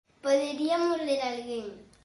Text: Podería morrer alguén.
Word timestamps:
Podería 0.25 0.75
morrer 0.87 1.19
alguén. 1.31 1.65